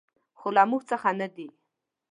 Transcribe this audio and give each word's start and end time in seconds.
خو 0.39 0.47
له 0.55 0.63
موږ 0.69 0.81
څخه 0.91 1.09
نه 1.19 1.27
دي. 1.35 1.47